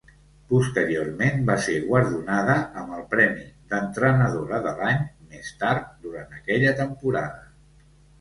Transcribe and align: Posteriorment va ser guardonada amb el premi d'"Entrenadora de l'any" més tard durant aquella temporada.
Posteriorment 0.51 1.41
va 1.49 1.57
ser 1.65 1.75
guardonada 1.89 2.55
amb 2.83 2.95
el 2.99 3.03
premi 3.11 3.43
d'"Entrenadora 3.73 4.61
de 4.69 4.73
l'any" 4.79 4.97
més 5.35 5.51
tard 5.65 5.85
durant 6.07 6.33
aquella 6.39 6.73
temporada. 6.81 7.45